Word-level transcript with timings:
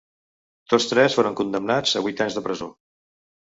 Tots 0.73 0.87
tres 0.91 1.17
foren 1.19 1.37
condemnats 1.41 1.95
a 2.01 2.05
vuit 2.09 2.25
anys 2.27 2.41
de 2.41 2.47
presó. 2.51 2.73